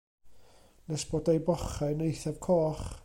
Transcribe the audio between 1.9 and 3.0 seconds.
yn eithaf coch.